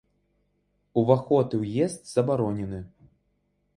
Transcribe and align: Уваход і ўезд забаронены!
Уваход 1.01 1.47
і 1.57 1.61
ўезд 1.65 2.01
забаронены! 2.15 2.81